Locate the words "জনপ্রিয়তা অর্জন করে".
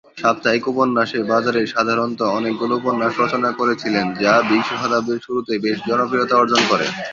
5.89-6.85